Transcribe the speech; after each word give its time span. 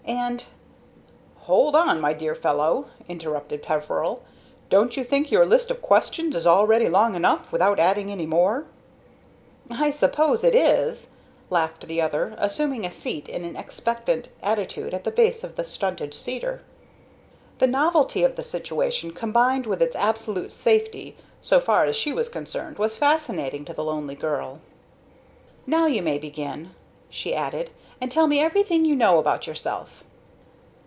and" 0.07 0.43
"Hold 1.45 1.75
on, 1.75 2.01
my 2.01 2.11
dear 2.11 2.33
fellow!" 2.33 2.87
interrupted 3.07 3.61
Peveril. 3.61 4.23
"Don't 4.69 4.97
you 4.97 5.03
think 5.03 5.29
your 5.31 5.45
list 5.45 5.69
of 5.71 5.81
questions 5.81 6.35
is 6.35 6.47
already 6.47 6.89
long 6.89 7.15
enough 7.15 7.51
without 7.51 7.79
adding 7.79 8.11
any 8.11 8.25
more?" 8.25 8.65
"I 9.69 9.91
suppose 9.91 10.43
it 10.43 10.55
is," 10.55 11.11
laughed 11.51 11.87
the 11.87 12.01
other, 12.01 12.33
assuming 12.39 12.83
a 12.83 12.91
seat 12.91 13.29
in 13.29 13.45
an 13.45 13.55
expectant 13.55 14.29
attitude 14.41 14.93
at 14.93 15.03
the 15.03 15.11
base 15.11 15.43
of 15.43 15.55
the 15.55 15.63
stunted 15.63 16.13
cedar. 16.13 16.63
The 17.59 17.67
novelty 17.67 18.23
of 18.23 18.35
the 18.35 18.43
situation, 18.43 19.11
combined 19.13 19.65
with 19.67 19.81
its 19.83 19.95
absolute 19.95 20.51
safety, 20.51 21.15
so 21.41 21.59
far 21.59 21.85
as 21.85 21.95
she 21.95 22.11
was 22.11 22.27
concerned, 22.27 22.79
was 22.79 22.97
fascinating 22.97 23.65
to 23.65 23.73
the 23.73 23.83
lonely 23.83 24.15
girl. 24.15 24.59
"Now 25.65 25.85
you 25.85 26.01
may 26.01 26.17
begin," 26.17 26.71
she 27.09 27.35
added, 27.35 27.69
"and 27.99 28.11
tell 28.11 28.25
me 28.25 28.39
everything 28.39 28.83
you 28.83 28.95
know 28.95 29.19
about 29.19 29.45
yourself." 29.45 30.03